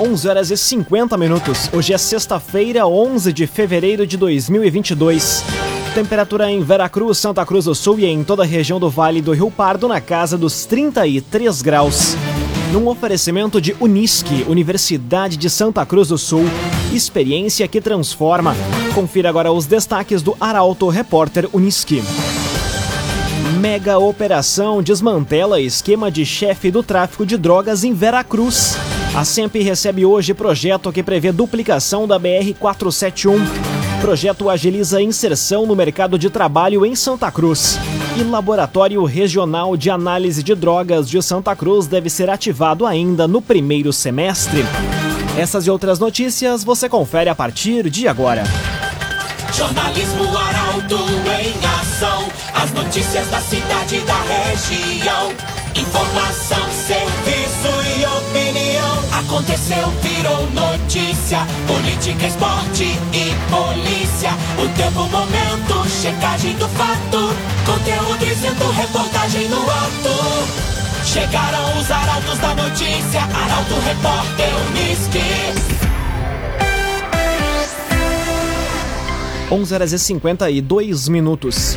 11 0.00 0.28
horas 0.28 0.50
e 0.52 0.56
50 0.56 1.16
minutos. 1.16 1.68
Hoje 1.72 1.92
é 1.92 1.98
sexta-feira, 1.98 2.86
11 2.86 3.32
de 3.32 3.48
fevereiro 3.48 4.06
de 4.06 4.16
2022. 4.16 5.42
Temperatura 5.92 6.48
em 6.48 6.62
Veracruz, 6.62 7.18
Santa 7.18 7.44
Cruz 7.44 7.64
do 7.64 7.74
Sul 7.74 7.98
e 7.98 8.06
em 8.06 8.22
toda 8.22 8.44
a 8.44 8.46
região 8.46 8.78
do 8.78 8.88
Vale 8.88 9.20
do 9.20 9.32
Rio 9.32 9.50
Pardo 9.50 9.88
na 9.88 10.00
casa 10.00 10.38
dos 10.38 10.64
33 10.66 11.62
graus. 11.62 12.14
Num 12.72 12.86
oferecimento 12.86 13.60
de 13.60 13.74
Unisque, 13.80 14.44
Universidade 14.46 15.36
de 15.36 15.50
Santa 15.50 15.84
Cruz 15.84 16.08
do 16.08 16.18
Sul, 16.18 16.44
experiência 16.92 17.66
que 17.66 17.80
transforma. 17.80 18.54
Confira 18.94 19.28
agora 19.28 19.50
os 19.50 19.66
destaques 19.66 20.22
do 20.22 20.36
Arauto 20.38 20.88
Repórter 20.88 21.48
Unisque. 21.52 22.04
Mega 23.58 23.98
operação 23.98 24.80
desmantela 24.80 25.60
esquema 25.60 26.08
de 26.08 26.24
chefe 26.24 26.70
do 26.70 26.84
tráfico 26.84 27.26
de 27.26 27.36
drogas 27.36 27.82
em 27.82 27.92
Veracruz. 27.92 28.76
A 29.14 29.24
SEMP 29.24 29.56
recebe 29.56 30.06
hoje 30.06 30.32
projeto 30.32 30.92
que 30.92 31.02
prevê 31.02 31.32
duplicação 31.32 32.06
da 32.06 32.18
BR-471. 32.20 33.38
Projeto 34.00 34.48
agiliza 34.48 35.02
inserção 35.02 35.66
no 35.66 35.74
mercado 35.74 36.18
de 36.18 36.30
trabalho 36.30 36.86
em 36.86 36.94
Santa 36.94 37.30
Cruz. 37.30 37.78
E 38.16 38.22
Laboratório 38.22 39.02
Regional 39.04 39.76
de 39.76 39.90
Análise 39.90 40.42
de 40.42 40.54
Drogas 40.54 41.08
de 41.08 41.20
Santa 41.20 41.56
Cruz 41.56 41.86
deve 41.86 42.08
ser 42.08 42.30
ativado 42.30 42.86
ainda 42.86 43.26
no 43.26 43.42
primeiro 43.42 43.92
semestre. 43.92 44.64
Essas 45.36 45.66
e 45.66 45.70
outras 45.70 45.98
notícias 45.98 46.62
você 46.62 46.88
confere 46.88 47.28
a 47.28 47.34
partir 47.34 47.90
de 47.90 48.06
agora. 48.06 48.44
Jornalismo 49.52 50.24
Arauto 50.36 50.96
em 50.96 51.66
ação. 51.80 52.28
As 52.54 52.72
notícias 52.72 53.26
da 53.28 53.40
cidade 53.40 53.96
e 53.96 54.00
da 54.00 54.20
região. 54.20 55.32
Informação, 55.74 56.58
opinião. 56.62 57.27
Aconteceu, 59.18 59.90
virou 60.00 60.48
notícia. 60.52 61.40
Política, 61.66 62.28
esporte 62.28 62.84
e 62.84 63.34
polícia. 63.50 64.30
O 64.62 64.68
tempo, 64.76 65.08
momento, 65.08 65.88
checagem 65.88 66.54
do 66.54 66.68
fato. 66.68 67.34
Conteúdo 67.66 68.24
dizendo, 68.24 68.70
reportagem 68.70 69.48
no 69.48 69.58
ato. 69.58 71.04
Chegaram 71.04 71.80
os 71.80 71.90
arautos 71.90 72.38
da 72.38 72.54
notícia. 72.54 73.20
Arauto, 73.22 73.74
repórter, 73.80 74.48
Unisque. 74.68 75.18
11 79.50 79.74
horas 79.74 79.92
e 79.92 79.98
52 79.98 81.08
minutos. 81.08 81.76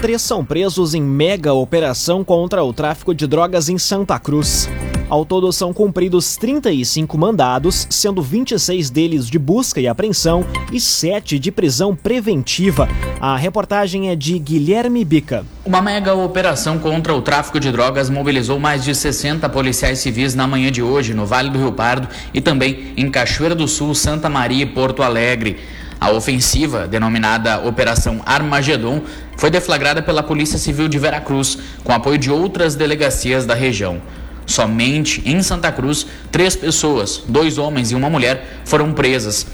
Três 0.00 0.20
são 0.20 0.44
presos 0.44 0.94
em 0.94 1.02
mega 1.02 1.52
operação 1.52 2.24
contra 2.24 2.64
o 2.64 2.72
tráfico 2.72 3.14
de 3.14 3.28
drogas 3.28 3.68
em 3.68 3.78
Santa 3.78 4.18
Cruz. 4.18 4.68
Ao 5.12 5.26
todo 5.26 5.52
são 5.52 5.74
cumpridos 5.74 6.38
35 6.38 7.18
mandados, 7.18 7.86
sendo 7.90 8.22
26 8.22 8.88
deles 8.88 9.28
de 9.28 9.38
busca 9.38 9.78
e 9.78 9.86
apreensão 9.86 10.42
e 10.72 10.80
7 10.80 11.38
de 11.38 11.52
prisão 11.52 11.94
preventiva. 11.94 12.88
A 13.20 13.36
reportagem 13.36 14.08
é 14.08 14.16
de 14.16 14.38
Guilherme 14.38 15.04
Bica. 15.04 15.44
Uma 15.66 15.82
mega 15.82 16.14
operação 16.14 16.78
contra 16.78 17.12
o 17.12 17.20
tráfico 17.20 17.60
de 17.60 17.70
drogas 17.70 18.08
mobilizou 18.08 18.58
mais 18.58 18.82
de 18.82 18.94
60 18.94 19.46
policiais 19.50 19.98
civis 19.98 20.34
na 20.34 20.46
manhã 20.46 20.72
de 20.72 20.82
hoje 20.82 21.12
no 21.12 21.26
Vale 21.26 21.50
do 21.50 21.58
Rio 21.58 21.72
Pardo 21.72 22.08
e 22.32 22.40
também 22.40 22.94
em 22.96 23.10
Cachoeira 23.10 23.54
do 23.54 23.68
Sul, 23.68 23.94
Santa 23.94 24.30
Maria 24.30 24.62
e 24.62 24.66
Porto 24.66 25.02
Alegre. 25.02 25.58
A 26.00 26.10
ofensiva, 26.10 26.88
denominada 26.88 27.58
Operação 27.68 28.22
Armagedon, 28.24 29.02
foi 29.36 29.50
deflagrada 29.50 30.02
pela 30.02 30.22
Polícia 30.22 30.58
Civil 30.58 30.88
de 30.88 30.98
Veracruz, 30.98 31.58
com 31.84 31.92
apoio 31.92 32.16
de 32.16 32.30
outras 32.30 32.74
delegacias 32.74 33.44
da 33.44 33.52
região. 33.54 34.00
Somente 34.46 35.22
em 35.24 35.42
Santa 35.42 35.70
Cruz, 35.70 36.06
três 36.30 36.56
pessoas, 36.56 37.22
dois 37.28 37.58
homens 37.58 37.90
e 37.90 37.94
uma 37.94 38.10
mulher, 38.10 38.60
foram 38.64 38.92
presas. 38.92 39.46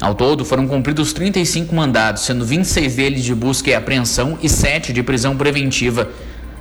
Ao 0.00 0.14
todo, 0.14 0.44
foram 0.44 0.66
cumpridos 0.66 1.12
35 1.12 1.74
mandados, 1.74 2.22
sendo 2.22 2.44
26 2.44 2.96
deles 2.96 3.24
de 3.24 3.34
busca 3.34 3.70
e 3.70 3.74
apreensão 3.74 4.38
e 4.42 4.48
7 4.48 4.92
de 4.92 5.02
prisão 5.02 5.36
preventiva. 5.36 6.10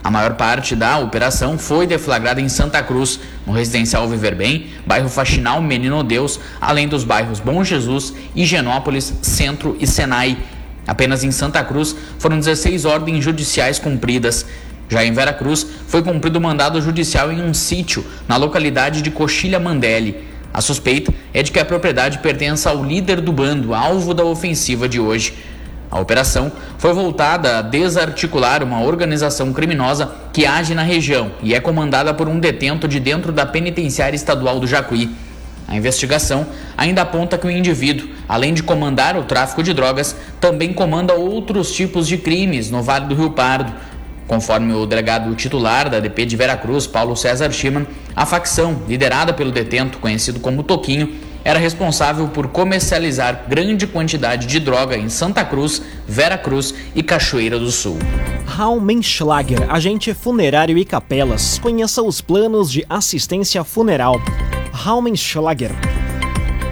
A 0.04 0.12
maior 0.12 0.36
parte 0.36 0.76
da 0.76 1.00
operação 1.00 1.58
foi 1.58 1.88
deflagrada 1.88 2.42
em 2.42 2.50
Santa 2.50 2.84
Cruz, 2.84 3.20
no 3.48 3.54
residencial 3.54 4.08
Viver 4.08 4.36
Bem, 4.36 4.68
bairro 4.86 5.08
Faxinal 5.08 5.62
Menino 5.62 6.04
Deus, 6.04 6.40
além 6.60 6.90
dos 6.90 7.06
bairros 7.06 7.40
Bom 7.40 7.64
Jesus, 7.64 8.14
Higienópolis, 8.36 9.14
Centro 9.22 9.78
e 9.80 9.88
Senai. 9.88 10.38
Apenas 10.86 11.24
em 11.24 11.32
Santa 11.32 11.64
Cruz 11.64 11.96
foram 12.20 12.38
16 12.38 12.84
ordens 12.84 13.24
judiciais 13.24 13.80
cumpridas. 13.80 14.46
Já 14.90 15.04
em 15.04 15.12
Veracruz, 15.12 15.66
foi 15.88 16.02
cumprido 16.04 16.40
mandado 16.40 16.82
judicial 16.82 17.32
em 17.32 17.42
um 17.42 17.54
sítio 17.54 18.06
na 18.28 18.38
localidade 18.38 19.02
de 19.02 19.12
Coxilha 19.12 19.60
Mandelli. 19.60 20.18
A 20.54 20.62
suspeita 20.62 21.12
é 21.34 21.42
de 21.42 21.52
que 21.52 21.60
a 21.60 21.66
propriedade 21.66 22.20
pertença 22.20 22.70
ao 22.70 22.84
líder 22.84 23.20
do 23.22 23.32
bando, 23.32 23.74
alvo 23.74 24.14
da 24.14 24.24
ofensiva 24.24 24.88
de 24.88 25.00
hoje. 25.00 25.34
A 25.90 26.00
operação 26.00 26.52
foi 26.78 26.92
voltada 26.92 27.60
a 27.60 27.62
desarticular 27.62 28.64
uma 28.64 28.82
organização 28.82 29.54
criminosa 29.54 30.12
que 30.32 30.46
age 30.46 30.74
na 30.74 30.82
região 30.82 31.32
e 31.42 31.54
é 31.54 31.60
comandada 31.60 32.14
por 32.14 32.28
um 32.28 32.40
detento 32.40 32.88
de 32.88 33.00
dentro 33.00 33.32
da 33.32 33.46
penitenciária 33.46 34.16
estadual 34.16 34.60
do 34.60 34.68
Jacuí. 34.68 35.10
A 35.68 35.76
investigação 35.76 36.46
ainda 36.78 37.04
aponta 37.04 37.38
que 37.38 37.48
o 37.48 37.52
indivíduo, 37.52 38.10
além 38.28 38.54
de 38.54 38.64
comandar 38.64 39.16
o 39.18 39.24
tráfico 39.24 39.64
de 39.64 39.74
drogas, 39.74 40.16
também 40.40 40.74
comanda 40.74 41.14
outros 41.14 41.72
tipos 41.72 42.08
de 42.08 42.18
crimes 42.18 42.70
no 42.70 42.82
Vale 42.82 43.08
do 43.08 43.16
Rio 43.16 43.32
Pardo. 43.32 43.72
Conforme 44.28 44.74
o 44.74 44.86
delegado 44.86 45.34
titular 45.36 45.90
da 45.90 46.00
DP 46.00 46.26
de 46.26 46.36
Veracruz, 46.36 46.88
Paulo 46.88 47.16
César 47.16 47.52
Schimann, 47.52 47.86
a 48.16 48.26
facção, 48.26 48.82
liderada 48.88 49.34
pelo 49.34 49.52
detento 49.52 49.98
conhecido 49.98 50.40
como 50.40 50.64
Toquinho, 50.64 51.14
era 51.44 51.60
responsável 51.60 52.28
por 52.30 52.48
comercializar 52.48 53.46
grande 53.50 53.86
quantidade 53.86 54.48
de 54.48 54.60
droga 54.60 54.98
em 54.98 55.10
Santa 55.10 55.44
Cruz, 55.44 55.82
Vera 56.08 56.38
Cruz 56.38 56.74
e 56.96 57.04
Cachoeira 57.04 57.60
do 57.60 57.70
Sul. 57.70 57.98
Raumenschlager, 58.46 59.70
agente 59.70 60.14
funerário 60.14 60.78
e 60.78 60.86
capelas. 60.86 61.60
Conheça 61.60 62.02
os 62.02 62.22
planos 62.22 62.72
de 62.72 62.86
assistência 62.90 63.64
funeral. 63.64 64.22
Raumenschlager. 64.72 65.72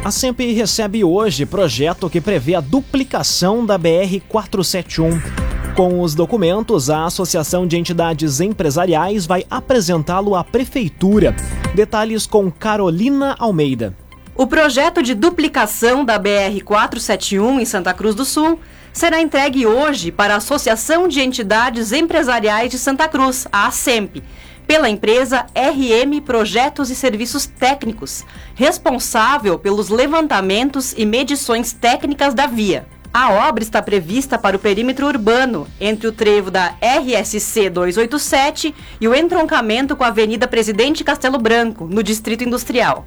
A 0.03 0.09
SEMP 0.09 0.39
recebe 0.53 1.03
hoje 1.03 1.45
projeto 1.45 2.09
que 2.09 2.19
prevê 2.19 2.55
a 2.55 2.61
duplicação 2.61 3.65
da 3.65 3.77
BR-471. 3.77 5.50
Com 5.75 6.01
os 6.01 6.13
documentos, 6.13 6.89
a 6.89 7.05
Associação 7.05 7.65
de 7.65 7.77
Entidades 7.77 8.41
Empresariais 8.41 9.25
vai 9.25 9.45
apresentá-lo 9.49 10.35
à 10.35 10.43
Prefeitura. 10.43 11.33
Detalhes 11.73 12.27
com 12.27 12.51
Carolina 12.51 13.37
Almeida. 13.39 13.95
O 14.35 14.45
projeto 14.45 15.01
de 15.01 15.13
duplicação 15.13 16.03
da 16.03 16.19
BR-471 16.19 17.61
em 17.61 17.65
Santa 17.65 17.93
Cruz 17.93 18.13
do 18.13 18.25
Sul 18.25 18.59
será 18.91 19.21
entregue 19.21 19.65
hoje 19.65 20.11
para 20.11 20.33
a 20.33 20.37
Associação 20.37 21.07
de 21.07 21.21
Entidades 21.21 21.93
Empresariais 21.93 22.69
de 22.69 22.77
Santa 22.77 23.07
Cruz, 23.07 23.47
a 23.49 23.67
ASEMP, 23.67 24.21
pela 24.67 24.89
empresa 24.89 25.45
RM 25.55 26.19
Projetos 26.19 26.89
e 26.89 26.95
Serviços 26.95 27.45
Técnicos, 27.45 28.25
responsável 28.55 29.57
pelos 29.57 29.87
levantamentos 29.87 30.93
e 30.97 31.05
medições 31.05 31.71
técnicas 31.71 32.33
da 32.33 32.45
via. 32.45 32.85
A 33.13 33.49
obra 33.49 33.61
está 33.61 33.81
prevista 33.81 34.37
para 34.37 34.55
o 34.55 34.59
perímetro 34.59 35.05
urbano, 35.05 35.67
entre 35.81 36.07
o 36.07 36.13
trevo 36.13 36.49
da 36.49 36.75
RSC 36.81 37.69
287 37.69 38.73
e 39.01 39.07
o 39.07 39.13
entroncamento 39.13 39.97
com 39.97 40.05
a 40.05 40.07
Avenida 40.07 40.47
Presidente 40.47 41.03
Castelo 41.03 41.37
Branco, 41.37 41.89
no 41.91 42.01
Distrito 42.01 42.45
Industrial. 42.45 43.05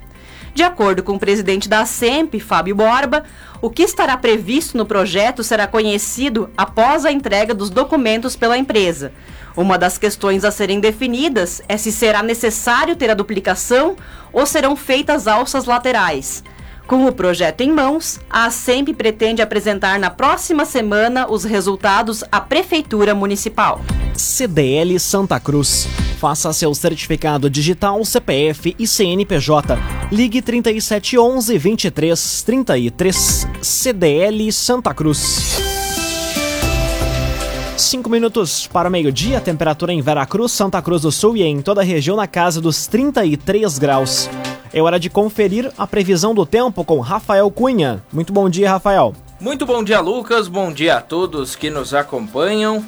De 0.54 0.62
acordo 0.62 1.02
com 1.02 1.14
o 1.14 1.18
presidente 1.18 1.70
da 1.70 1.86
SEMP, 1.86 2.38
Fábio 2.38 2.76
Borba, 2.76 3.24
o 3.62 3.70
que 3.70 3.82
estará 3.82 4.14
previsto 4.14 4.76
no 4.76 4.84
projeto 4.84 5.42
será 5.42 5.66
conhecido 5.66 6.50
após 6.54 7.06
a 7.06 7.10
entrega 7.10 7.54
dos 7.54 7.70
documentos 7.70 8.36
pela 8.36 8.58
empresa. 8.58 9.10
Uma 9.56 9.78
das 9.78 9.96
questões 9.96 10.44
a 10.44 10.50
serem 10.50 10.80
definidas 10.80 11.62
é 11.66 11.78
se 11.78 11.90
será 11.90 12.22
necessário 12.22 12.94
ter 12.94 13.10
a 13.10 13.14
duplicação 13.14 13.96
ou 14.34 14.44
serão 14.44 14.76
feitas 14.76 15.26
alças 15.26 15.64
laterais. 15.64 16.44
Com 16.86 17.06
o 17.06 17.12
projeto 17.12 17.62
em 17.62 17.72
mãos, 17.72 18.20
a 18.28 18.50
SEMP 18.50 18.92
pretende 18.92 19.40
apresentar 19.40 19.98
na 19.98 20.10
próxima 20.10 20.66
semana 20.66 21.26
os 21.30 21.42
resultados 21.42 22.22
à 22.30 22.40
Prefeitura 22.40 23.14
Municipal. 23.14 23.80
CDL 24.14 24.98
Santa 25.00 25.40
Cruz. 25.40 25.88
Faça 26.18 26.52
seu 26.52 26.74
certificado 26.74 27.48
digital, 27.48 28.04
CPF 28.04 28.76
e 28.78 28.86
CNPJ. 28.86 29.78
Ligue 30.12 30.42
3711 30.42 31.58
2333 31.58 33.48
CDL 33.62 34.52
Santa 34.52 34.92
Cruz. 34.92 35.62
Cinco 37.78 38.10
minutos 38.10 38.66
para 38.66 38.88
o 38.88 38.92
meio-dia, 38.92 39.40
temperatura 39.40 39.92
em 39.92 40.02
Veracruz, 40.02 40.52
Santa 40.52 40.80
Cruz 40.82 41.02
do 41.02 41.10
Sul 41.10 41.36
e 41.36 41.42
em 41.42 41.62
toda 41.62 41.80
a 41.80 41.84
região 41.84 42.16
na 42.16 42.26
casa 42.26 42.60
dos 42.60 42.86
33 42.86 43.78
graus. 43.78 44.28
É 44.76 44.82
hora 44.82 44.98
de 44.98 45.08
conferir 45.08 45.70
a 45.78 45.86
previsão 45.86 46.34
do 46.34 46.44
tempo 46.44 46.84
com 46.84 46.98
Rafael 46.98 47.48
Cunha. 47.48 48.02
Muito 48.12 48.32
bom 48.32 48.50
dia, 48.50 48.68
Rafael. 48.68 49.14
Muito 49.38 49.64
bom 49.64 49.84
dia, 49.84 50.00
Lucas. 50.00 50.48
Bom 50.48 50.72
dia 50.72 50.96
a 50.96 51.00
todos 51.00 51.54
que 51.54 51.70
nos 51.70 51.94
acompanham. 51.94 52.84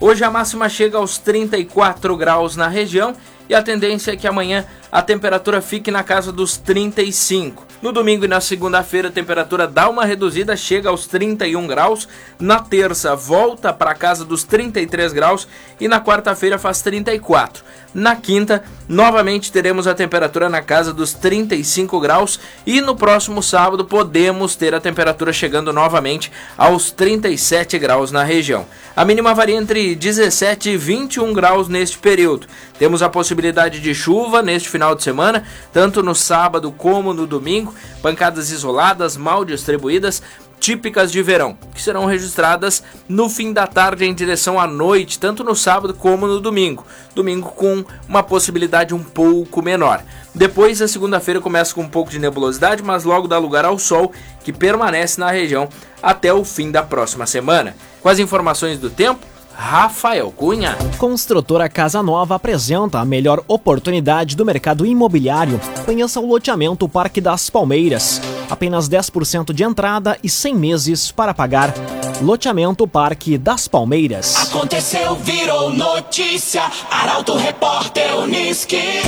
Hoje 0.00 0.24
a 0.24 0.30
máxima 0.30 0.68
chega 0.68 0.98
aos 0.98 1.18
34 1.18 2.16
graus 2.16 2.56
na 2.56 2.66
região 2.66 3.14
e 3.48 3.54
a 3.54 3.62
tendência 3.62 4.10
é 4.10 4.16
que 4.16 4.26
amanhã 4.26 4.64
a 4.90 5.02
temperatura 5.02 5.60
fique 5.62 5.88
na 5.88 6.02
casa 6.02 6.32
dos 6.32 6.56
35. 6.56 7.64
No 7.80 7.92
domingo 7.92 8.24
e 8.24 8.28
na 8.28 8.40
segunda-feira 8.40 9.08
a 9.08 9.12
temperatura 9.12 9.68
dá 9.68 9.88
uma 9.88 10.04
reduzida, 10.04 10.56
chega 10.56 10.88
aos 10.88 11.06
31 11.06 11.66
graus. 11.66 12.08
Na 12.40 12.58
terça 12.58 13.14
volta 13.14 13.72
para 13.72 13.94
casa 13.94 14.24
dos 14.24 14.42
33 14.42 15.12
graus 15.12 15.46
e 15.80 15.86
na 15.86 16.00
quarta-feira 16.00 16.58
faz 16.58 16.82
34. 16.82 17.62
Na 17.92 18.14
quinta, 18.14 18.62
novamente 18.88 19.50
teremos 19.50 19.88
a 19.88 19.94
temperatura 19.94 20.48
na 20.48 20.62
casa 20.62 20.92
dos 20.92 21.12
35 21.12 21.98
graus 21.98 22.38
e 22.64 22.80
no 22.80 22.94
próximo 22.94 23.42
sábado 23.42 23.84
podemos 23.84 24.54
ter 24.54 24.72
a 24.74 24.80
temperatura 24.80 25.32
chegando 25.32 25.72
novamente 25.72 26.30
aos 26.56 26.92
37 26.92 27.78
graus 27.80 28.12
na 28.12 28.22
região. 28.22 28.64
A 28.94 29.04
mínima 29.04 29.34
varia 29.34 29.56
entre 29.56 29.96
17 29.96 30.70
e 30.70 30.76
21 30.76 31.32
graus 31.32 31.66
neste 31.66 31.98
período. 31.98 32.46
Temos 32.78 33.02
a 33.02 33.08
possibilidade 33.08 33.80
de 33.80 33.92
chuva 33.92 34.40
neste 34.40 34.68
final 34.68 34.94
de 34.94 35.02
semana, 35.02 35.44
tanto 35.72 36.00
no 36.00 36.14
sábado 36.14 36.70
como 36.70 37.12
no 37.12 37.26
domingo, 37.26 37.74
pancadas 38.00 38.52
isoladas, 38.52 39.16
mal 39.16 39.44
distribuídas, 39.44 40.22
típicas 40.60 41.10
de 41.10 41.22
verão, 41.22 41.56
que 41.74 41.82
serão 41.82 42.04
registradas 42.04 42.84
no 43.08 43.30
fim 43.30 43.52
da 43.52 43.66
tarde 43.66 44.04
em 44.04 44.14
direção 44.14 44.60
à 44.60 44.66
noite, 44.66 45.18
tanto 45.18 45.42
no 45.42 45.56
sábado 45.56 45.94
como 45.94 46.26
no 46.26 46.38
domingo. 46.38 46.86
Domingo 47.14 47.48
com 47.48 47.82
uma 48.06 48.22
possibilidade 48.22 48.94
um 48.94 49.02
pouco 49.02 49.62
menor. 49.62 50.04
Depois, 50.34 50.80
a 50.82 50.86
segunda-feira 50.86 51.40
começa 51.40 51.74
com 51.74 51.80
um 51.80 51.88
pouco 51.88 52.10
de 52.10 52.18
nebulosidade, 52.18 52.82
mas 52.82 53.04
logo 53.04 53.26
dá 53.26 53.38
lugar 53.38 53.64
ao 53.64 53.78
sol, 53.78 54.12
que 54.44 54.52
permanece 54.52 55.18
na 55.18 55.30
região 55.30 55.68
até 56.02 56.32
o 56.32 56.44
fim 56.44 56.70
da 56.70 56.82
próxima 56.82 57.26
semana. 57.26 57.74
Com 58.02 58.08
as 58.08 58.18
informações 58.18 58.78
do 58.78 58.90
tempo, 58.90 59.26
Rafael 59.60 60.32
Cunha. 60.32 60.74
Construtora 60.96 61.68
Casa 61.68 62.02
Nova 62.02 62.34
apresenta 62.34 62.98
a 62.98 63.04
melhor 63.04 63.44
oportunidade 63.46 64.34
do 64.34 64.44
mercado 64.44 64.86
imobiliário. 64.86 65.60
Conheça 65.84 66.18
o 66.18 66.26
loteamento 66.26 66.88
Parque 66.88 67.20
das 67.20 67.50
Palmeiras. 67.50 68.22
Apenas 68.48 68.88
10% 68.88 69.52
de 69.52 69.62
entrada 69.62 70.18
e 70.24 70.30
100 70.30 70.54
meses 70.54 71.12
para 71.12 71.34
pagar. 71.34 71.74
Loteamento 72.22 72.88
Parque 72.88 73.36
das 73.36 73.68
Palmeiras. 73.68 74.34
Aconteceu, 74.48 75.14
virou 75.16 75.70
notícia. 75.70 76.62
Arauto 76.90 77.36
Repórter 77.36 78.16
Uniski. 78.18 79.02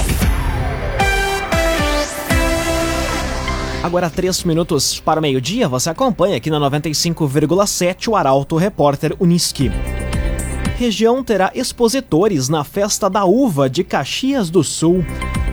Agora, 3.83 4.11
três 4.11 4.45
minutos 4.45 5.01
para 5.01 5.19
o 5.19 5.23
meio-dia, 5.23 5.67
você 5.67 5.89
acompanha 5.89 6.37
aqui 6.37 6.51
na 6.51 6.61
95,7 6.61 8.09
o 8.09 8.15
Arauto 8.15 8.57
Repórter 8.57 9.17
Uniski 9.19 9.73
região 10.77 11.23
terá 11.23 11.51
expositores 11.55 12.49
na 12.49 12.65
Festa 12.65 13.09
da 13.09 13.25
Uva 13.25 13.69
de 13.69 13.85
Caxias 13.85 14.51
do 14.51 14.65
Sul. 14.65 15.05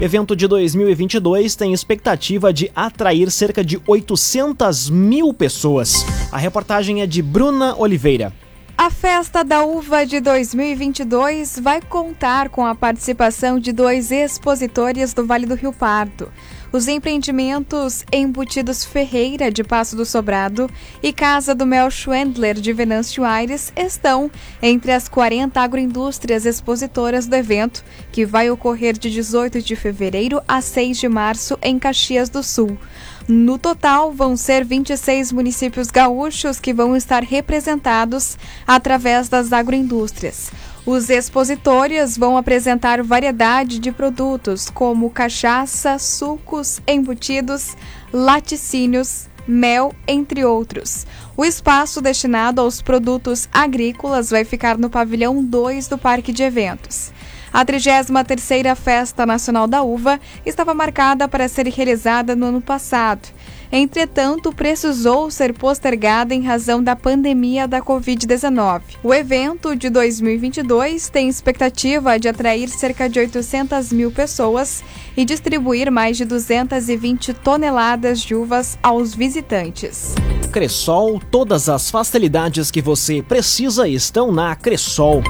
Evento 0.01 0.35
de 0.35 0.47
2022 0.47 1.55
tem 1.55 1.73
expectativa 1.73 2.53
de 2.53 2.71
atrair 2.75 3.29
cerca 3.29 3.63
de 3.63 3.79
800 3.85 4.89
mil 4.89 5.33
pessoas. 5.33 6.05
A 6.31 6.37
reportagem 6.37 7.01
é 7.01 7.07
de 7.07 7.21
Bruna 7.21 7.75
Oliveira. 7.77 8.33
A 8.77 8.89
Festa 8.89 9.43
da 9.43 9.65
Uva 9.65 10.05
de 10.05 10.21
2022 10.21 11.59
vai 11.59 11.81
contar 11.81 12.47
com 12.47 12.65
a 12.65 12.73
participação 12.73 13.59
de 13.59 13.73
dois 13.73 14.09
expositores 14.09 15.13
do 15.13 15.25
Vale 15.25 15.45
do 15.45 15.53
Rio 15.53 15.73
Pardo. 15.73 16.31
Os 16.71 16.87
empreendimentos 16.87 18.05
Embutidos 18.13 18.85
Ferreira 18.85 19.51
de 19.51 19.63
Passo 19.63 19.95
do 19.95 20.05
Sobrado 20.05 20.69
e 21.01 21.11
Casa 21.11 21.55
do 21.55 21.65
Mel 21.65 21.89
Schwendler 21.89 22.53
de 22.53 22.71
Venâncio 22.71 23.23
Aires 23.23 23.73
estão 23.75 24.29
entre 24.61 24.91
as 24.91 25.09
40 25.09 25.59
agroindústrias 25.59 26.45
expositoras 26.45 27.25
do 27.25 27.35
evento, 27.35 27.83
que 28.11 28.23
vai 28.23 28.51
ocorrer 28.51 28.95
de 28.95 29.09
18 29.09 29.63
de 29.63 29.75
fevereiro 29.75 30.43
a 30.47 30.61
6 30.61 30.99
de 30.99 31.09
março 31.09 31.57
em 31.63 31.79
Caxias 31.79 32.29
do 32.29 32.43
Sul. 32.43 32.77
No 33.31 33.59
total, 33.59 34.11
vão 34.11 34.35
ser 34.35 34.65
26 34.65 35.31
municípios 35.31 35.91
gaúchos 35.91 36.59
que 36.59 36.73
vão 36.73 36.95
estar 36.95 37.21
representados 37.21 38.35
através 38.65 39.29
das 39.29 39.53
agroindústrias. 39.53 40.49
Os 40.83 41.11
expositores 41.11 42.17
vão 42.17 42.37
apresentar 42.37 43.03
variedade 43.03 43.77
de 43.77 43.91
produtos 43.91 44.71
como 44.71 45.11
cachaça, 45.11 45.99
sucos, 45.99 46.81
embutidos, 46.87 47.77
laticínios, 48.11 49.27
mel, 49.47 49.93
entre 50.07 50.43
outros. 50.43 51.05
O 51.37 51.45
espaço 51.45 52.01
destinado 52.01 52.61
aos 52.61 52.81
produtos 52.81 53.47
agrícolas 53.53 54.31
vai 54.31 54.43
ficar 54.43 54.75
no 54.75 54.89
pavilhão 54.89 55.43
2 55.43 55.87
do 55.87 55.99
Parque 55.99 56.33
de 56.33 56.41
Eventos. 56.41 57.11
A 57.51 57.65
33ª 57.65 58.75
Festa 58.75 59.25
Nacional 59.25 59.67
da 59.67 59.81
Uva 59.81 60.19
estava 60.45 60.73
marcada 60.73 61.27
para 61.27 61.47
ser 61.47 61.67
realizada 61.67 62.35
no 62.35 62.47
ano 62.47 62.61
passado 62.61 63.29
entretanto, 63.71 64.51
precisou 64.51 65.29
ser 65.29 65.53
postergada 65.53 66.33
em 66.33 66.41
razão 66.41 66.83
da 66.83 66.95
pandemia 66.95 67.67
da 67.67 67.81
Covid-19. 67.81 68.81
O 69.03 69.13
evento 69.13 69.75
de 69.75 69.89
2022 69.89 71.09
tem 71.09 71.29
expectativa 71.29 72.17
de 72.17 72.27
atrair 72.27 72.69
cerca 72.69 73.07
de 73.07 73.19
800 73.19 73.91
mil 73.93 74.11
pessoas 74.11 74.83
e 75.15 75.23
distribuir 75.23 75.91
mais 75.91 76.17
de 76.17 76.25
220 76.25 77.33
toneladas 77.33 78.21
de 78.21 78.33
uvas 78.33 78.77
aos 78.81 79.13
visitantes. 79.13 80.15
Cressol, 80.51 81.21
todas 81.31 81.69
as 81.69 81.91
facilidades 81.91 82.71
que 82.71 82.81
você 82.81 83.21
precisa 83.21 83.87
estão 83.87 84.31
na 84.31 84.55
Cressol. 84.55 85.21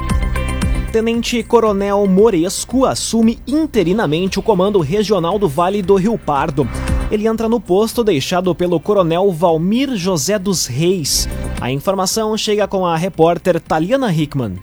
Tenente 0.92 1.42
Coronel 1.42 2.06
Moresco 2.06 2.84
assume 2.84 3.38
interinamente 3.46 4.38
o 4.38 4.42
comando 4.42 4.80
regional 4.80 5.38
do 5.38 5.48
Vale 5.48 5.82
do 5.82 5.94
Rio 5.94 6.18
Pardo 6.18 6.68
ele 7.10 7.26
entra 7.26 7.48
no 7.48 7.60
posto 7.60 8.04
deixado 8.04 8.54
pelo 8.54 8.78
coronel 8.78 9.32
Valmir 9.32 9.96
José 9.96 10.38
dos 10.38 10.66
Reis. 10.66 11.28
A 11.60 11.70
informação 11.70 12.36
chega 12.38 12.68
com 12.68 12.86
a 12.86 12.96
repórter 12.96 13.60
Taliana 13.60 14.12
Hickman. 14.12 14.58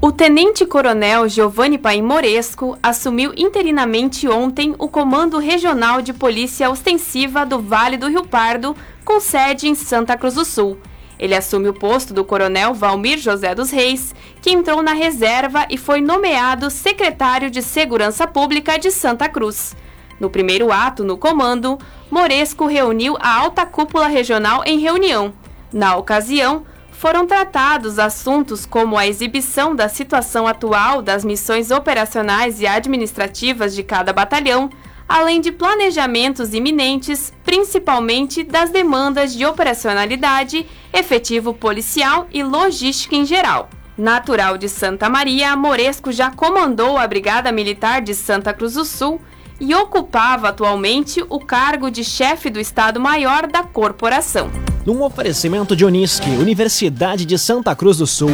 O 0.00 0.10
tenente-coronel 0.10 1.28
Giovanni 1.28 1.76
Paim 1.76 2.02
Moresco 2.02 2.78
assumiu 2.82 3.32
interinamente 3.36 4.26
ontem 4.26 4.74
o 4.78 4.88
Comando 4.88 5.38
Regional 5.38 6.00
de 6.00 6.12
Polícia 6.12 6.70
Ostensiva 6.70 7.44
do 7.44 7.60
Vale 7.60 7.96
do 7.96 8.08
Rio 8.08 8.24
Pardo, 8.26 8.74
com 9.04 9.20
sede 9.20 9.68
em 9.68 9.74
Santa 9.74 10.16
Cruz 10.16 10.34
do 10.34 10.44
Sul. 10.44 10.78
Ele 11.18 11.34
assume 11.34 11.68
o 11.68 11.74
posto 11.74 12.12
do 12.12 12.24
coronel 12.24 12.74
Valmir 12.74 13.18
José 13.18 13.54
dos 13.54 13.70
Reis, 13.70 14.14
que 14.42 14.50
entrou 14.50 14.82
na 14.82 14.92
reserva 14.92 15.66
e 15.70 15.78
foi 15.78 16.00
nomeado 16.00 16.70
secretário 16.70 17.50
de 17.50 17.62
Segurança 17.62 18.26
Pública 18.26 18.78
de 18.78 18.90
Santa 18.90 19.28
Cruz. 19.28 19.74
No 20.20 20.30
primeiro 20.30 20.72
ato, 20.72 21.04
no 21.04 21.16
comando, 21.16 21.78
Moresco 22.10 22.66
reuniu 22.66 23.16
a 23.20 23.34
alta 23.34 23.64
cúpula 23.66 24.06
regional 24.06 24.62
em 24.64 24.78
reunião. 24.78 25.32
Na 25.72 25.96
ocasião, 25.96 26.64
foram 26.92 27.26
tratados 27.26 27.98
assuntos 27.98 28.64
como 28.64 28.96
a 28.96 29.06
exibição 29.06 29.76
da 29.76 29.88
situação 29.88 30.46
atual 30.46 31.02
das 31.02 31.24
missões 31.24 31.70
operacionais 31.70 32.60
e 32.60 32.66
administrativas 32.66 33.74
de 33.74 33.82
cada 33.82 34.12
batalhão, 34.12 34.70
além 35.08 35.40
de 35.40 35.52
planejamentos 35.52 36.54
iminentes, 36.54 37.32
principalmente 37.44 38.42
das 38.42 38.70
demandas 38.70 39.34
de 39.34 39.44
operacionalidade, 39.44 40.66
efetivo 40.92 41.54
policial 41.54 42.26
e 42.32 42.42
logística 42.42 43.14
em 43.14 43.24
geral. 43.24 43.68
Natural 43.96 44.58
de 44.58 44.68
Santa 44.68 45.08
Maria, 45.08 45.56
Moresco 45.56 46.12
já 46.12 46.30
comandou 46.30 46.98
a 46.98 47.06
Brigada 47.06 47.50
Militar 47.50 48.02
de 48.02 48.14
Santa 48.14 48.52
Cruz 48.52 48.74
do 48.74 48.84
Sul 48.84 49.20
e 49.58 49.74
ocupava 49.74 50.50
atualmente 50.50 51.24
o 51.28 51.40
cargo 51.40 51.90
de 51.90 52.04
chefe 52.04 52.50
do 52.50 52.60
Estado-Maior 52.60 53.46
da 53.46 53.62
corporação. 53.62 54.50
Num 54.84 55.02
oferecimento 55.02 55.74
de 55.74 55.84
Unisque, 55.84 56.30
Universidade 56.30 57.24
de 57.24 57.38
Santa 57.38 57.74
Cruz 57.74 57.98
do 57.98 58.06
Sul, 58.06 58.30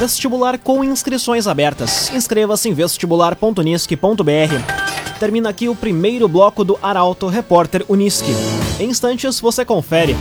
vestibular 0.00 0.58
com 0.58 0.82
inscrições 0.82 1.46
abertas. 1.46 2.10
Inscreva-se 2.12 2.68
em 2.68 2.74
vestibular.unisque.br. 2.74 4.91
Termina 5.22 5.50
aqui 5.50 5.68
o 5.68 5.76
primeiro 5.76 6.26
bloco 6.26 6.64
do 6.64 6.76
Arauto 6.82 7.28
Repórter 7.28 7.84
Unisque. 7.88 8.32
Em 8.80 8.90
instantes 8.90 9.38
você 9.38 9.64
confere. 9.64 10.16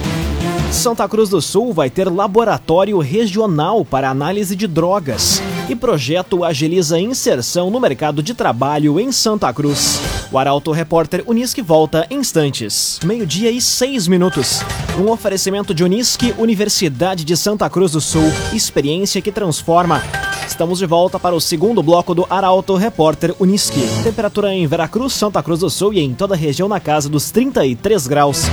Santa 0.71 1.09
Cruz 1.09 1.27
do 1.27 1.41
Sul 1.41 1.73
vai 1.73 1.89
ter 1.89 2.07
laboratório 2.07 2.99
regional 2.99 3.83
para 3.83 4.11
análise 4.11 4.55
de 4.55 4.67
drogas 4.67 5.41
e 5.69 5.75
projeto 5.75 6.43
agiliza 6.43 6.95
a 6.95 6.99
inserção 6.99 7.69
no 7.69 7.79
mercado 7.79 8.23
de 8.23 8.33
trabalho 8.33 8.99
em 8.99 9.11
Santa 9.11 9.51
Cruz. 9.53 9.99
O 10.31 10.37
Arauto 10.37 10.71
Repórter 10.71 11.23
Unisque 11.27 11.61
volta 11.61 12.07
em 12.09 12.21
instantes. 12.21 12.99
Meio-dia 13.03 13.51
e 13.51 13.59
seis 13.59 14.07
minutos. 14.07 14.61
Um 14.97 15.09
oferecimento 15.09 15.73
de 15.73 15.83
Unisque, 15.83 16.33
Universidade 16.37 17.25
de 17.25 17.35
Santa 17.35 17.69
Cruz 17.69 17.91
do 17.91 17.99
Sul. 17.99 18.31
Experiência 18.53 19.21
que 19.21 19.31
transforma. 19.31 20.01
Estamos 20.47 20.79
de 20.79 20.85
volta 20.85 21.19
para 21.19 21.35
o 21.35 21.41
segundo 21.41 21.81
bloco 21.81 22.13
do 22.13 22.25
Arauto 22.29 22.75
Repórter 22.75 23.35
Unisque. 23.39 23.81
Temperatura 24.03 24.53
em 24.53 24.65
Veracruz, 24.67 25.13
Santa 25.13 25.41
Cruz 25.41 25.59
do 25.59 25.69
Sul 25.69 25.93
e 25.93 25.99
em 25.99 26.13
toda 26.13 26.35
a 26.35 26.37
região 26.37 26.69
na 26.69 26.79
casa 26.79 27.09
dos 27.09 27.31
33 27.31 28.07
graus. 28.07 28.43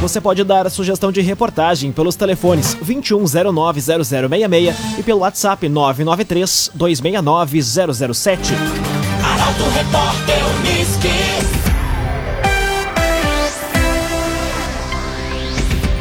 Você 0.00 0.20
pode 0.20 0.44
dar 0.44 0.70
sugestão 0.70 1.10
de 1.10 1.20
reportagem 1.20 1.90
pelos 1.90 2.14
telefones 2.14 2.76
21090066 2.76 4.72
e 4.96 5.02
pelo 5.02 5.20
WhatsApp 5.20 5.68
993 5.68 6.70
269 6.72 7.60
007. 7.60 8.52
Arauto 9.24 9.64
Repórter 9.74 10.38
Uniski. 10.60 11.08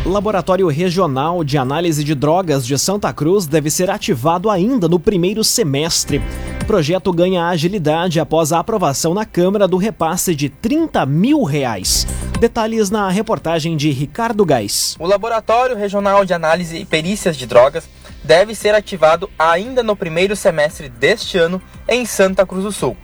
Laboratório 0.06 0.68
Regional 0.68 1.44
de 1.44 1.58
Análise 1.58 2.04
de 2.04 2.14
Drogas 2.14 2.66
de 2.68 2.78
Santa 2.78 3.12
Cruz 3.12 3.48
deve 3.48 3.72
ser 3.72 3.90
ativado 3.90 4.50
ainda 4.50 4.88
no 4.88 5.00
primeiro 5.00 5.44
semestre. 5.44 6.22
Projeto 6.68 7.14
ganha 7.14 7.48
agilidade 7.48 8.20
após 8.20 8.52
a 8.52 8.60
aprovação 8.60 9.14
na 9.14 9.26
Câmara 9.26 9.70
do 9.70 9.78
repasse 9.78 10.36
de 10.36 10.50
30 10.50 11.06
mil 11.06 11.44
reais. 11.44 12.06
Detalhes 12.42 12.90
na 12.90 13.08
reportagem 13.08 13.78
de 13.78 13.90
Ricardo 13.90 14.44
Gás. 14.44 14.98
O 15.00 15.08
Laboratório 15.08 15.78
Regional 15.78 16.26
de 16.26 16.34
Análise 16.34 16.78
e 16.78 16.84
Perícias 16.84 17.38
de 17.38 17.46
Drogas 17.46 17.88
deve 18.22 18.54
ser 18.54 18.76
ativado 18.76 19.30
ainda 19.40 19.82
no 19.82 19.96
primeiro 19.96 20.36
semestre 20.36 20.90
deste 20.90 21.38
ano 21.38 21.62
em 21.88 22.06
Santa 22.06 22.46
Cruz 22.46 22.66
do 22.66 22.72
Sul. 22.74 22.98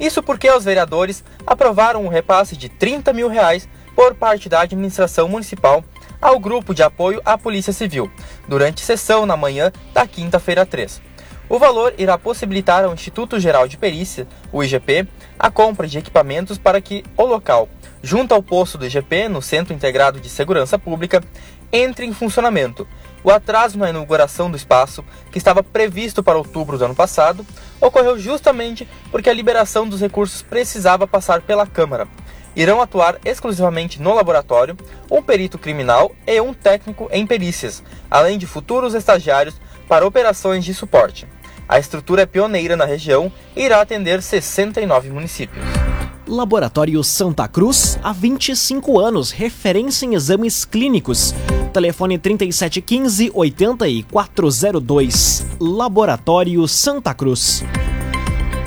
Isso 0.00 0.22
porque 0.22 0.50
os 0.50 0.64
vereadores 0.64 1.22
aprovaram 1.46 2.02
um 2.02 2.08
repasse 2.08 2.56
de 2.56 2.70
30 2.70 3.12
mil 3.12 3.28
reais 3.28 3.68
por 3.94 4.14
parte 4.14 4.48
da 4.48 4.62
administração 4.62 5.28
municipal 5.28 5.84
ao 6.22 6.40
grupo 6.40 6.74
de 6.74 6.82
apoio 6.82 7.20
à 7.22 7.36
Polícia 7.36 7.72
Civil, 7.72 8.10
durante 8.48 8.80
sessão 8.80 9.26
na 9.26 9.36
manhã 9.36 9.70
da 9.92 10.06
quinta-feira 10.06 10.64
3. 10.64 11.09
O 11.50 11.58
valor 11.58 11.92
irá 11.98 12.16
possibilitar 12.16 12.84
ao 12.84 12.94
Instituto 12.94 13.40
Geral 13.40 13.66
de 13.66 13.76
Perícia, 13.76 14.24
o 14.52 14.62
IGP, 14.62 15.08
a 15.36 15.50
compra 15.50 15.88
de 15.88 15.98
equipamentos 15.98 16.56
para 16.58 16.80
que 16.80 17.02
o 17.16 17.24
local, 17.24 17.68
junto 18.00 18.32
ao 18.32 18.40
posto 18.40 18.78
do 18.78 18.86
IGP, 18.86 19.28
no 19.28 19.42
Centro 19.42 19.74
Integrado 19.74 20.20
de 20.20 20.28
Segurança 20.28 20.78
Pública, 20.78 21.20
entre 21.72 22.06
em 22.06 22.12
funcionamento. 22.12 22.86
O 23.24 23.32
atraso 23.32 23.76
na 23.76 23.90
inauguração 23.90 24.48
do 24.48 24.56
espaço, 24.56 25.04
que 25.32 25.38
estava 25.38 25.60
previsto 25.60 26.22
para 26.22 26.38
outubro 26.38 26.78
do 26.78 26.84
ano 26.84 26.94
passado, 26.94 27.44
ocorreu 27.80 28.16
justamente 28.16 28.88
porque 29.10 29.28
a 29.28 29.34
liberação 29.34 29.88
dos 29.88 30.00
recursos 30.00 30.42
precisava 30.42 31.04
passar 31.04 31.42
pela 31.42 31.66
Câmara 31.66 32.06
irão 32.56 32.80
atuar 32.80 33.18
exclusivamente 33.24 34.02
no 34.02 34.12
laboratório 34.12 34.76
um 35.10 35.22
perito 35.22 35.56
criminal 35.56 36.12
e 36.26 36.40
um 36.40 36.52
técnico 36.52 37.08
em 37.12 37.26
perícias, 37.26 37.82
além 38.10 38.38
de 38.38 38.46
futuros 38.46 38.92
estagiários 38.94 39.54
para 39.88 40.06
operações 40.06 40.64
de 40.64 40.74
suporte. 40.74 41.26
A 41.70 41.78
estrutura 41.78 42.22
é 42.22 42.26
pioneira 42.26 42.76
na 42.76 42.84
região 42.84 43.30
e 43.54 43.62
irá 43.62 43.80
atender 43.80 44.20
69 44.20 45.10
municípios. 45.10 45.64
Laboratório 46.26 47.04
Santa 47.04 47.46
Cruz, 47.46 47.96
há 48.02 48.12
25 48.12 48.98
anos, 48.98 49.30
referência 49.30 50.04
em 50.04 50.14
exames 50.14 50.64
clínicos. 50.64 51.32
Telefone 51.72 52.18
3715 52.18 53.30
8402. 53.32 55.46
Laboratório 55.60 56.66
Santa 56.66 57.14
Cruz. 57.14 57.62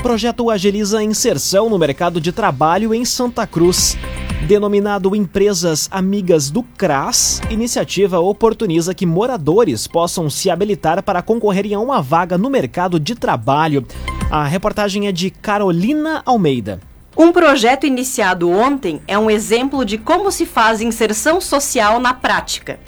Projeto 0.02 0.50
agiliza 0.50 1.00
a 1.00 1.04
inserção 1.04 1.70
no 1.70 1.78
mercado 1.78 2.22
de 2.22 2.32
trabalho 2.32 2.94
em 2.94 3.04
Santa 3.04 3.46
Cruz. 3.46 3.98
Denominado 4.48 5.16
Empresas 5.16 5.88
Amigas 5.90 6.52
do 6.52 6.64
CRAS, 6.64 7.42
iniciativa 7.50 8.20
oportuniza 8.20 8.94
que 8.94 9.06
moradores 9.06 9.88
possam 9.88 10.30
se 10.30 10.50
habilitar 10.50 11.02
para 11.02 11.22
concorrerem 11.22 11.74
a 11.74 11.80
uma 11.80 12.02
vaga 12.02 12.38
no 12.38 12.50
mercado 12.50 13.00
de 13.00 13.16
trabalho. 13.16 13.88
A 14.30 14.44
reportagem 14.44 15.08
é 15.08 15.14
de 15.14 15.30
Carolina 15.30 16.22
Almeida. 16.26 16.82
Um 17.16 17.32
projeto 17.32 17.86
iniciado 17.86 18.50
ontem 18.50 19.00
é 19.08 19.18
um 19.18 19.32
exemplo 19.32 19.86
de 19.86 19.98
como 19.98 20.30
se 20.30 20.46
faz 20.46 20.82
inserção 20.82 21.40
social 21.40 21.98
na 21.98 22.14
prática. 22.14 22.80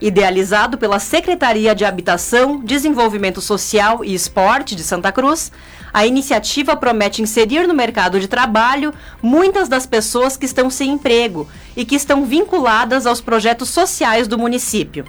Idealizado 0.00 0.78
pela 0.78 0.98
Secretaria 0.98 1.74
de 1.74 1.84
Habitação, 1.84 2.60
Desenvolvimento 2.64 3.42
Social 3.42 4.02
e 4.02 4.14
Esporte 4.14 4.74
de 4.74 4.82
Santa 4.82 5.12
Cruz, 5.12 5.52
a 5.92 6.06
iniciativa 6.06 6.74
promete 6.74 7.20
inserir 7.20 7.66
no 7.66 7.74
mercado 7.74 8.18
de 8.18 8.26
trabalho 8.26 8.94
muitas 9.22 9.68
das 9.68 9.84
pessoas 9.84 10.38
que 10.38 10.46
estão 10.46 10.70
sem 10.70 10.92
emprego 10.92 11.46
e 11.76 11.84
que 11.84 11.94
estão 11.94 12.24
vinculadas 12.24 13.04
aos 13.04 13.20
projetos 13.20 13.68
sociais 13.68 14.26
do 14.26 14.38
município. 14.38 15.04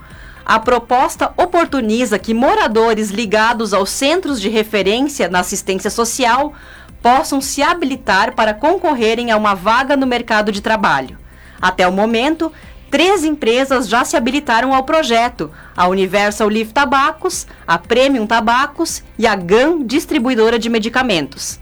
A 0.46 0.60
proposta 0.60 1.32
oportuniza 1.38 2.20
que 2.20 2.34
moradores 2.34 3.12
ligados 3.12 3.74
aos 3.74 3.92
centros 3.92 4.42
de 4.42 4.50
referência 4.50 5.30
na 5.30 5.40
assistência 5.40 5.90
social 5.90 6.54
possam 7.02 7.40
se 7.40 7.64
habilitar 7.64 8.36
para 8.36 8.54
concorrerem 8.54 9.32
a 9.32 9.38
uma 9.38 9.54
vaga 9.54 9.96
no 9.96 10.06
mercado 10.06 10.52
de 10.52 10.60
trabalho. 10.60 11.18
Até 11.62 11.88
o 11.88 11.92
momento, 11.92 12.52
Três 12.92 13.24
empresas 13.24 13.88
já 13.88 14.04
se 14.04 14.18
habilitaram 14.18 14.76
ao 14.76 14.84
projeto: 14.84 15.50
a 15.76 15.88
Universal 15.88 16.50
Leaf 16.50 16.74
Tabacos, 16.74 17.48
a 17.66 17.78
Premium 17.78 18.28
Tabacos 18.28 19.02
e 19.18 19.26
a 19.26 19.34
GAN 19.34 19.82
Distribuidora 19.86 20.60
de 20.60 20.70
Medicamentos. 20.70 21.58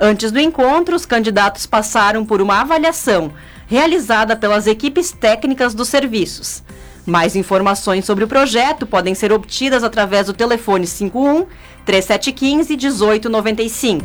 Antes 0.00 0.32
do 0.32 0.40
encontro, 0.40 0.96
os 0.96 1.04
candidatos 1.04 1.66
passaram 1.66 2.24
por 2.24 2.40
uma 2.40 2.62
avaliação 2.62 3.30
realizada 3.66 4.34
pelas 4.34 4.66
equipes 4.66 5.12
técnicas 5.12 5.74
dos 5.74 5.88
serviços. 5.88 6.62
Mais 7.10 7.34
informações 7.34 8.04
sobre 8.04 8.22
o 8.22 8.28
projeto 8.28 8.86
podem 8.86 9.16
ser 9.16 9.32
obtidas 9.32 9.82
através 9.82 10.28
do 10.28 10.32
telefone 10.32 10.86
51 10.86 11.44
3715 11.84 12.76
1895. 12.76 14.04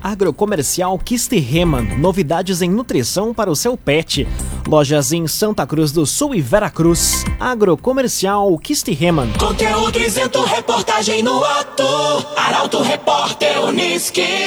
Agrocomercial 0.00 0.96
Kisterreman, 0.96 1.98
novidades 1.98 2.62
em 2.62 2.70
nutrição 2.70 3.34
para 3.34 3.50
o 3.50 3.56
seu 3.56 3.76
pet. 3.76 4.28
Lojas 4.68 5.12
em 5.12 5.26
Santa 5.26 5.66
Cruz 5.66 5.90
do 5.90 6.06
Sul 6.06 6.32
e 6.32 6.40
Veracruz. 6.40 7.24
Agrocomercial 7.40 8.56
Kisterreman. 8.58 9.32
Conteúdo 9.32 9.98
isento, 9.98 10.44
reportagem 10.44 11.24
no 11.24 11.42
ato. 11.42 11.82
Arauto 12.36 12.82
Repórter 12.82 13.64
Uniski. 13.64 14.46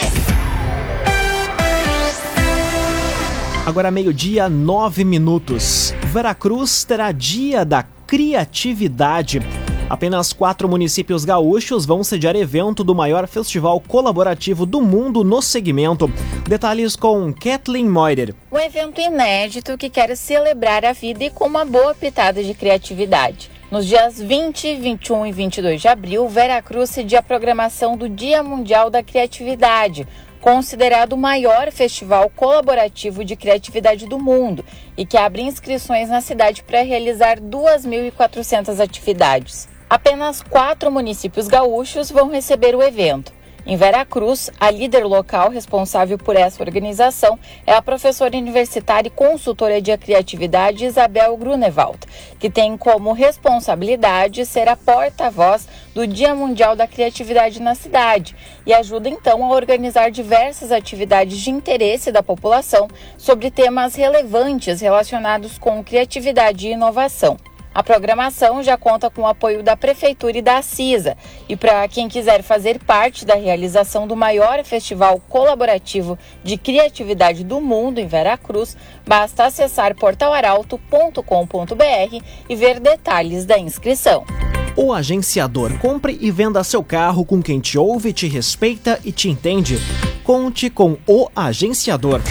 Agora 3.65 3.91
meio-dia, 3.91 4.47
nove 4.47 5.03
minutos. 5.03 5.93
Veracruz 6.13 6.85
terá 6.85 7.11
dia 7.11 7.65
da 7.65 7.83
criatividade. 8.07 9.41
Apenas 9.89 10.33
quatro 10.33 10.67
municípios 10.67 11.25
gaúchos 11.25 11.85
vão 11.85 12.03
sediar 12.03 12.35
evento 12.35 12.83
do 12.83 12.95
maior 12.95 13.27
festival 13.27 13.79
colaborativo 13.81 14.65
do 14.65 14.81
mundo 14.81 15.23
no 15.23 15.41
segmento. 15.41 16.11
Detalhes 16.47 16.95
com 16.95 17.33
Kathleen 17.33 17.87
Moider. 17.87 18.33
Um 18.51 18.57
evento 18.57 18.99
inédito 18.99 19.77
que 19.77 19.89
quer 19.89 20.15
celebrar 20.15 20.85
a 20.85 20.93
vida 20.93 21.25
e 21.25 21.29
com 21.29 21.45
uma 21.45 21.65
boa 21.65 21.93
pitada 21.93 22.43
de 22.43 22.53
criatividade. 22.53 23.49
Nos 23.69 23.85
dias 23.85 24.21
20, 24.21 24.75
21 24.75 25.25
e 25.25 25.31
22 25.33 25.81
de 25.81 25.87
abril, 25.89 26.29
Veracruz 26.29 26.89
cedia 26.89 27.19
a 27.19 27.23
programação 27.23 27.97
do 27.97 28.07
Dia 28.07 28.41
Mundial 28.41 28.89
da 28.89 29.03
Criatividade, 29.03 30.07
considerado 30.47 31.11
o 31.11 31.17
maior 31.17 31.73
festival 31.73 32.31
colaborativo 32.33 33.25
de 33.25 33.35
criatividade 33.35 34.05
do 34.05 34.17
mundo 34.17 34.63
e 34.95 35.05
que 35.05 35.17
abre 35.17 35.41
inscrições 35.41 36.07
na 36.07 36.21
cidade 36.21 36.63
para 36.63 36.83
realizar 36.83 37.37
2.400 37.37 38.79
atividades. 38.79 39.67
Apenas 39.89 40.41
quatro 40.41 40.89
municípios 40.89 41.49
gaúchos 41.49 42.09
vão 42.09 42.31
receber 42.31 42.75
o 42.75 42.81
evento. 42.81 43.33
Em 43.69 43.75
Veracruz, 43.75 44.49
a 44.61 44.71
líder 44.71 45.03
local 45.03 45.49
responsável 45.49 46.17
por 46.17 46.37
essa 46.37 46.63
organização 46.63 47.37
é 47.65 47.73
a 47.73 47.81
professora 47.81 48.37
universitária 48.37 49.09
e 49.09 49.11
consultora 49.11 49.81
de 49.81 49.95
criatividade 49.97 50.85
Isabel 50.85 51.35
Grunewald, 51.35 51.99
que 52.39 52.49
tem 52.49 52.77
como 52.77 53.11
responsabilidade 53.11 54.45
ser 54.45 54.69
a 54.69 54.77
porta-voz 54.77 55.67
do 55.93 56.07
Dia 56.07 56.33
Mundial 56.33 56.77
da 56.77 56.87
Criatividade 56.87 57.61
na 57.61 57.75
cidade 57.75 58.37
e 58.65 58.73
ajuda 58.73 59.09
então 59.09 59.43
a 59.43 59.49
organizar 59.53 60.11
diversas 60.11 60.71
atividades 60.71 61.37
de 61.37 61.51
interesse 61.51 62.09
da 62.09 62.23
população 62.23 62.87
sobre 63.17 63.51
temas 63.51 63.95
relevantes 63.95 64.79
relacionados 64.79 65.57
com 65.57 65.83
criatividade 65.83 66.69
e 66.69 66.71
inovação. 66.71 67.37
A 67.73 67.83
programação 67.83 68.63
já 68.63 68.77
conta 68.77 69.09
com 69.09 69.21
o 69.21 69.27
apoio 69.27 69.61
da 69.61 69.77
Prefeitura 69.77 70.37
e 70.37 70.41
da 70.41 70.61
CISA. 70.61 71.15
E 71.47 71.55
para 71.55 71.87
quem 71.87 72.09
quiser 72.09 72.41
fazer 72.41 72.79
parte 72.79 73.25
da 73.25 73.35
realização 73.35 74.07
do 74.07 74.15
maior 74.15 74.63
festival 74.63 75.21
colaborativo 75.29 76.17
de 76.43 76.57
criatividade 76.57 77.43
do 77.43 77.61
mundo 77.61 77.99
em 77.99 78.07
Veracruz, 78.07 78.75
basta 79.05 79.45
acessar 79.45 79.95
portalaralto.com.br 79.95 82.23
e 82.49 82.55
ver 82.55 82.79
detalhes 82.79 83.45
da 83.45 83.59
inscrição. 83.59 84.25
O 84.75 84.93
agenciador 84.93 85.77
compre 85.79 86.17
e 86.21 86.29
venda 86.29 86.63
seu 86.63 86.83
carro 86.83 87.25
com 87.25 87.41
quem 87.41 87.59
te 87.59 87.79
ouve, 87.79 88.13
te 88.13 88.27
respeita 88.27 88.99
e 89.03 89.11
te 89.11 89.27
entende. 89.27 89.79
Conte 90.23 90.69
com 90.69 90.97
o 91.07 91.27
agenciador. 91.35 92.21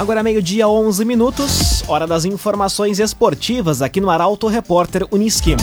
Agora 0.00 0.22
meio-dia, 0.22 0.66
11 0.66 1.04
minutos, 1.04 1.84
hora 1.86 2.06
das 2.06 2.24
informações 2.24 2.98
esportivas 2.98 3.82
aqui 3.82 4.00
no 4.00 4.08
Arauto 4.08 4.46
Repórter 4.46 5.06
Uniski. 5.12 5.54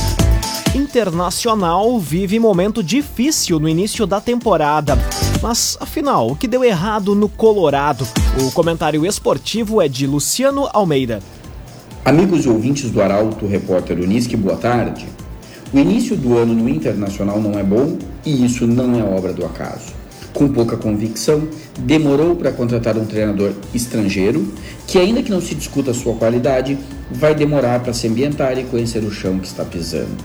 Internacional 0.76 2.00
vive 2.00 2.38
momento 2.38 2.84
difícil 2.84 3.60
no 3.60 3.68
início 3.68 4.06
da 4.06 4.22
temporada. 4.22 4.96
Mas, 5.42 5.76
afinal, 5.82 6.30
o 6.30 6.36
que 6.36 6.48
deu 6.48 6.64
errado 6.64 7.16
no 7.16 7.28
Colorado? 7.28 8.08
O 8.40 8.52
comentário 8.52 9.08
esportivo 9.08 9.82
é 9.82 9.88
de 9.88 10.06
Luciano 10.06 10.70
Almeida. 10.72 11.20
Amigos 12.06 12.46
e 12.46 12.50
ouvintes 12.50 12.92
do 12.92 13.02
Arauto 13.02 13.48
Repórter 13.48 14.00
Uniski, 14.00 14.38
boa 14.38 14.56
tarde. 14.56 15.08
O 15.74 15.80
início 15.80 16.16
do 16.16 16.38
ano 16.38 16.54
no 16.54 16.70
Internacional 16.70 17.42
não 17.42 17.58
é 17.58 17.64
bom 17.64 17.98
e 18.24 18.46
isso 18.46 18.68
não 18.68 19.00
é 19.00 19.04
obra 19.04 19.34
do 19.34 19.44
acaso. 19.44 19.97
Com 20.38 20.48
pouca 20.48 20.78
convicção, 20.78 21.48
demorou 21.80 22.36
para 22.36 22.52
contratar 22.52 22.96
um 22.96 23.06
treinador 23.06 23.54
estrangeiro, 23.74 24.48
que, 24.86 25.00
ainda 25.00 25.24
que 25.24 25.32
não 25.32 25.42
se 25.42 25.56
discuta 25.56 25.96
sua 25.96 26.14
qualidade, 26.14 26.78
vai 27.12 27.34
demorar 27.34 27.80
para 27.80 27.92
se 27.92 28.08
ambientar 28.08 28.56
e 28.60 28.64
conhecer 28.64 29.04
o 29.04 29.10
chão 29.10 29.40
que 29.40 29.48
está 29.48 29.66
pisando. 29.66 30.24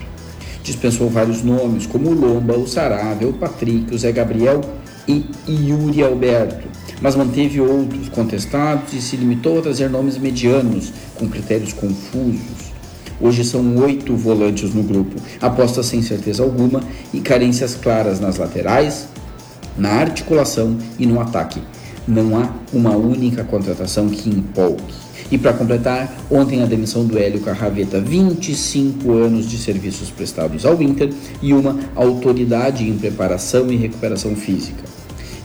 Dispensou 0.62 1.08
vários 1.08 1.42
nomes, 1.42 1.86
como 1.86 2.10
o 2.10 2.14
Lomba, 2.14 2.58
o 2.58 2.68
Saravia, 2.68 3.26
o 3.26 3.32
Patrick, 3.32 3.94
o 3.94 3.98
Zé 3.98 4.12
Gabriel 4.12 4.60
e 5.08 5.24
Yuri 5.48 6.02
Alberto, 6.04 6.68
mas 7.00 7.16
manteve 7.16 7.58
outros 7.62 8.10
contestados 8.10 8.92
e 8.92 9.00
se 9.00 9.16
limitou 9.16 9.60
a 9.60 9.62
trazer 9.62 9.88
nomes 9.88 10.18
medianos, 10.18 10.92
com 11.14 11.26
critérios 11.26 11.72
confusos. 11.72 12.70
Hoje 13.18 13.44
são 13.44 13.76
oito 13.78 14.14
volantes 14.14 14.74
no 14.74 14.82
grupo, 14.82 15.16
apostas 15.40 15.86
sem 15.86 16.02
certeza 16.02 16.42
alguma 16.42 16.82
e 17.14 17.20
carências 17.20 17.74
claras 17.74 18.20
nas 18.20 18.36
laterais, 18.36 19.08
na 19.76 19.90
articulação 19.90 20.76
e 20.98 21.06
no 21.06 21.20
ataque. 21.20 21.60
Não 22.06 22.36
há 22.36 22.48
uma 22.72 22.96
única 22.96 23.44
contratação 23.44 24.08
que 24.08 24.28
empolgue. 24.28 24.82
E 25.30 25.38
para 25.38 25.54
completar, 25.54 26.14
ontem 26.30 26.62
a 26.62 26.66
demissão 26.66 27.06
do 27.06 27.18
Hélio 27.18 27.40
Carraveta, 27.40 28.00
25 28.00 29.12
anos 29.12 29.48
de 29.48 29.56
serviços 29.56 30.10
prestados 30.10 30.66
ao 30.66 30.82
Inter 30.82 31.10
e 31.40 31.54
uma 31.54 31.78
autoridade 31.94 32.86
em 32.86 32.98
preparação 32.98 33.72
e 33.72 33.76
recuperação 33.76 34.36
física. 34.36 34.82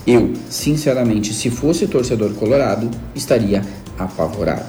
Eu, 0.05 0.33
sinceramente, 0.49 1.33
se 1.33 1.49
fosse 1.49 1.87
torcedor 1.87 2.33
colorado, 2.33 2.89
estaria 3.15 3.61
apavorado. 3.97 4.65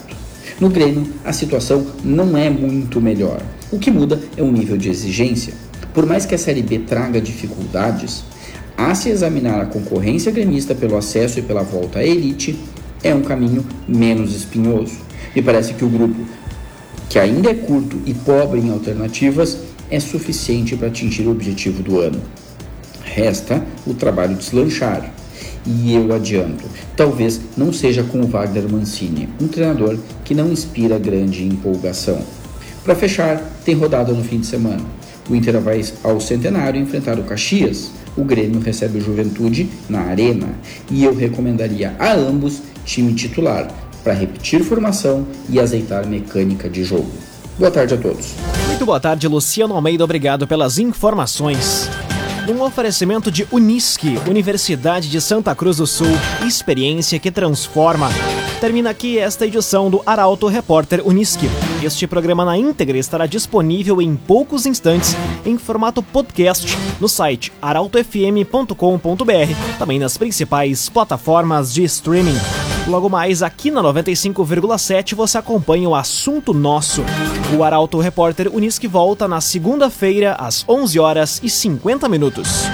No 0.60 0.68
Grêmio, 0.68 1.06
a 1.24 1.32
situação 1.32 1.86
não 2.04 2.36
é 2.36 2.50
muito 2.50 3.00
melhor. 3.00 3.40
O 3.70 3.78
que 3.78 3.90
muda 3.90 4.20
é 4.36 4.42
o 4.42 4.50
nível 4.50 4.76
de 4.76 4.88
exigência. 4.88 5.54
Por 5.94 6.06
mais 6.06 6.26
que 6.26 6.34
a 6.34 6.38
Série 6.38 6.62
B 6.62 6.80
traga 6.80 7.20
dificuldades, 7.20 8.24
a 8.78 8.94
se 8.94 9.08
examinar 9.08 9.60
a 9.60 9.66
concorrência 9.66 10.30
gremista 10.30 10.72
pelo 10.72 10.96
acesso 10.96 11.40
e 11.40 11.42
pela 11.42 11.64
volta 11.64 11.98
à 11.98 12.04
elite 12.04 12.56
é 13.02 13.12
um 13.12 13.22
caminho 13.22 13.66
menos 13.88 14.36
espinhoso. 14.36 14.96
Me 15.34 15.42
parece 15.42 15.74
que 15.74 15.84
o 15.84 15.88
grupo, 15.88 16.24
que 17.08 17.18
ainda 17.18 17.50
é 17.50 17.54
curto 17.54 17.98
e 18.06 18.14
pobre 18.14 18.60
em 18.60 18.70
alternativas, 18.70 19.58
é 19.90 19.98
suficiente 19.98 20.76
para 20.76 20.86
atingir 20.86 21.26
o 21.26 21.32
objetivo 21.32 21.82
do 21.82 21.98
ano. 21.98 22.22
Resta 23.02 23.66
o 23.84 23.94
trabalho 23.94 24.36
deslanchar. 24.36 25.12
E 25.66 25.92
eu 25.92 26.14
adianto, 26.14 26.64
talvez 26.96 27.40
não 27.56 27.72
seja 27.72 28.04
com 28.04 28.20
o 28.20 28.28
Wagner 28.28 28.70
Mancini, 28.70 29.28
um 29.40 29.48
treinador 29.48 29.98
que 30.24 30.34
não 30.34 30.52
inspira 30.52 31.00
grande 31.00 31.44
empolgação. 31.44 32.20
Para 32.84 32.94
fechar, 32.94 33.42
tem 33.64 33.74
rodada 33.74 34.12
no 34.12 34.22
fim 34.22 34.38
de 34.38 34.46
semana. 34.46 34.84
O 35.28 35.34
Inter 35.34 35.60
vai 35.60 35.84
ao 36.04 36.20
Centenário 36.20 36.80
enfrentar 36.80 37.18
o 37.18 37.24
Caxias, 37.24 37.90
o 38.18 38.24
Grêmio 38.24 38.60
recebe 38.60 38.98
o 38.98 39.00
Juventude 39.00 39.70
na 39.88 40.00
Arena 40.00 40.48
e 40.90 41.04
eu 41.04 41.14
recomendaria 41.14 41.94
a 41.98 42.12
ambos 42.12 42.60
time 42.84 43.14
titular 43.14 43.68
para 44.02 44.12
repetir 44.12 44.64
formação 44.64 45.26
e 45.48 45.60
azeitar 45.60 46.06
mecânica 46.06 46.68
de 46.68 46.82
jogo. 46.82 47.10
Boa 47.58 47.70
tarde 47.70 47.94
a 47.94 47.96
todos. 47.96 48.34
Muito 48.66 48.84
boa 48.84 49.00
tarde, 49.00 49.28
Luciano 49.28 49.74
Almeida. 49.74 50.04
Obrigado 50.04 50.46
pelas 50.46 50.78
informações. 50.78 51.88
Um 52.48 52.62
oferecimento 52.62 53.30
de 53.30 53.46
Unisque, 53.52 54.18
Universidade 54.26 55.10
de 55.10 55.20
Santa 55.20 55.54
Cruz 55.54 55.76
do 55.76 55.86
Sul, 55.86 56.06
experiência 56.46 57.18
que 57.18 57.30
transforma. 57.30 58.08
Termina 58.60 58.90
aqui 58.90 59.18
esta 59.20 59.46
edição 59.46 59.88
do 59.88 60.02
Arauto 60.04 60.48
Repórter 60.48 61.06
Unisque. 61.06 61.48
Este 61.80 62.08
programa 62.08 62.44
na 62.44 62.58
íntegra 62.58 62.98
estará 62.98 63.24
disponível 63.24 64.02
em 64.02 64.16
poucos 64.16 64.66
instantes 64.66 65.14
em 65.46 65.56
formato 65.56 66.02
podcast 66.02 66.76
no 67.00 67.08
site 67.08 67.52
arautofm.com.br, 67.62 68.74
também 69.78 70.00
nas 70.00 70.18
principais 70.18 70.88
plataformas 70.88 71.72
de 71.72 71.84
streaming. 71.84 72.36
Logo 72.88 73.08
mais, 73.08 73.44
aqui 73.44 73.70
na 73.70 73.80
95,7 73.80 75.14
você 75.14 75.38
acompanha 75.38 75.88
o 75.88 75.94
assunto 75.94 76.52
nosso. 76.52 77.04
O 77.56 77.62
Arauto 77.62 78.00
Repórter 78.00 78.52
Unisque 78.52 78.88
volta 78.88 79.28
na 79.28 79.40
segunda-feira, 79.40 80.34
às 80.34 80.64
11 80.68 80.98
horas 80.98 81.40
e 81.44 81.48
50 81.48 82.08
minutos. 82.08 82.64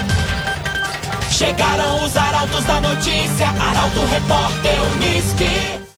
Chegaram 1.35 2.01
os 2.05 2.15
arautos 2.15 2.63
da 2.63 2.79
notícia, 2.79 3.49
Arauto 3.49 4.05
Repórter 4.05 4.81
Unisque. 4.93 5.84